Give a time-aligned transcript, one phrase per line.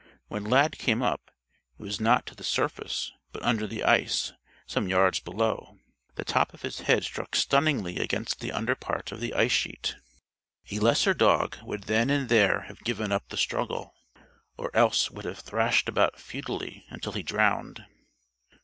[0.29, 1.29] When Lad came up,
[1.77, 4.33] it was not to the surface but under the ice,
[4.65, 5.77] some yards below.
[6.15, 9.95] The top of his head struck stunningly against the underpart of the ice sheet.
[10.71, 13.93] A lesser dog would then and there have given up the struggle,
[14.57, 17.85] or else would have thrashed about futilely until he drowned.